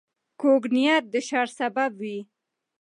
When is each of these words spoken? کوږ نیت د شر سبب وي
کوږ 0.39 0.63
نیت 0.75 1.03
د 1.13 1.15
شر 1.27 1.47
سبب 1.59 1.91
وي 2.01 2.17